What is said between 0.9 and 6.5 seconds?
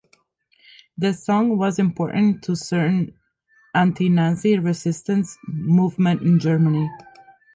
The song was important to certain anti-Nazi resistance movements in